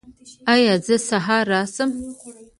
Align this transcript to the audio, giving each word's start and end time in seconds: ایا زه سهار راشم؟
ایا 0.53 0.75
زه 0.85 0.95
سهار 1.07 1.45
راشم؟ 1.51 1.89